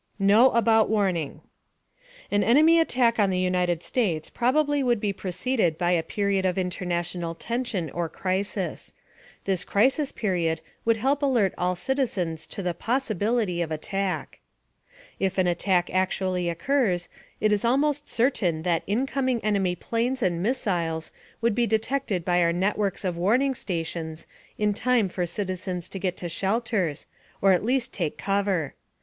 KNOW 0.17 0.49
ABOUT 0.53 0.89
WARNING 0.89 1.41
An 2.31 2.43
enemy 2.43 2.79
attack 2.79 3.19
on 3.19 3.29
the 3.29 3.37
United 3.37 3.83
States 3.83 4.31
probably 4.31 4.81
would 4.81 4.99
be 4.99 5.13
preceded 5.13 5.77
by 5.77 5.91
a 5.91 6.01
period 6.01 6.43
of 6.43 6.57
international 6.57 7.35
tension 7.35 7.87
or 7.91 8.09
crisis. 8.09 8.93
This 9.45 9.63
crisis 9.63 10.11
period 10.11 10.61
would 10.85 10.97
help 10.97 11.21
alert 11.21 11.53
all 11.55 11.75
citizens 11.75 12.47
to 12.47 12.63
the 12.63 12.73
possibility 12.73 13.61
of 13.61 13.69
attack. 13.71 14.39
If 15.19 15.37
an 15.37 15.45
attack 15.45 15.91
actually 15.93 16.49
occurs, 16.49 17.07
it 17.39 17.51
is 17.51 17.63
almost 17.63 18.09
certain 18.09 18.63
that 18.63 18.81
incoming 18.87 19.39
enemy 19.45 19.75
planes 19.75 20.23
and 20.23 20.41
missiles 20.41 21.11
would 21.41 21.53
be 21.53 21.67
detected 21.67 22.25
by 22.25 22.41
our 22.41 22.51
networks 22.51 23.05
of 23.05 23.17
warning 23.17 23.53
stations 23.53 24.25
in 24.57 24.73
time 24.73 25.09
for 25.09 25.27
citizens 25.27 25.87
to 25.89 25.99
get 25.99 26.15
into 26.15 26.27
shelters 26.27 27.05
or 27.39 27.51
at 27.51 27.63
least 27.63 27.93
take 27.93 28.17
cover. 28.17 28.73